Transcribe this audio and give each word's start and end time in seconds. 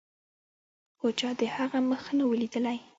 خو 0.97 1.07
چا 1.19 1.29
د 1.39 1.41
هغه 1.55 1.79
مخ 1.89 2.03
نه 2.17 2.23
و 2.25 2.31
لیدلی. 2.41 2.77